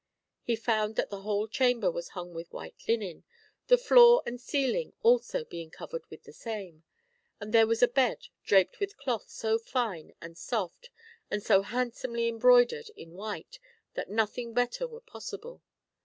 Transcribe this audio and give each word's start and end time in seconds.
He 0.41 0.55
found 0.55 0.95
that 0.95 1.11
the 1.11 1.21
whole 1.21 1.47
chamber 1.47 1.91
was 1.91 2.09
hung 2.17 2.33
with 2.33 2.51
white 2.51 2.85
linen, 2.87 3.23
the 3.67 3.77
floor 3.77 4.23
and 4.25 4.41
ceiling 4.41 4.93
also 5.03 5.45
being 5.45 5.69
covered 5.69 6.09
with 6.09 6.23
the 6.23 6.33
same; 6.33 6.83
and 7.39 7.53
there 7.53 7.67
was 7.67 7.83
a 7.83 7.87
bed 7.87 8.25
draped 8.43 8.79
with 8.79 8.97
cloth 8.97 9.29
so 9.29 9.59
fine 9.59 10.15
and 10.19 10.35
soft 10.39 10.89
and 11.29 11.43
so 11.43 11.61
handsomely 11.61 12.27
embroidered 12.27 12.89
in 12.95 13.11
white, 13.13 13.59
that 13.93 14.09
nothing 14.09 14.55
better 14.55 14.87
were 14.87 15.01
possible. 15.01 15.61